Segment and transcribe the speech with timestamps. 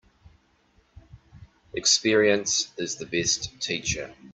[1.75, 4.11] Experience is the best teacher.